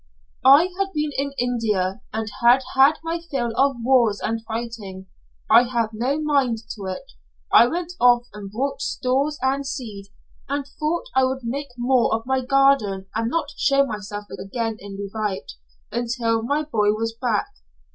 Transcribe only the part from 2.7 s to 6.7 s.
had my fill of wars and fighting. I had no mind